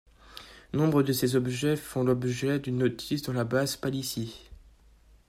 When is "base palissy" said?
3.43-4.49